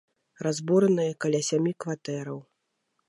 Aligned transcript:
Разбураныя 0.47 1.17
каля 1.25 1.41
сямі 1.49 1.71
кватэраў. 1.85 2.39